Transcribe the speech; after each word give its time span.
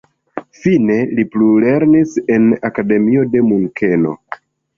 Fine 0.61 0.95
li 1.19 1.25
plulernis 1.35 2.15
en 2.37 2.49
akademio 2.71 3.27
de 3.37 3.45
Munkeno. 3.53 4.17